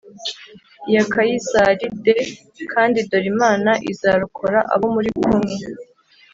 ya 0.93 1.03
Kayisari 1.11 1.85
d 2.03 2.05
kandi 2.73 2.97
dore 3.09 3.27
Imana 3.33 3.71
izarokora 3.91 4.59
abo 4.73 4.87
muri 4.95 5.09
kumwe 5.19 5.53